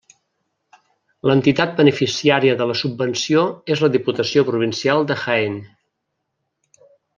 [1.31, 5.63] L'entitat beneficiària de la subvenció és la Diputació Provincial de Jaén.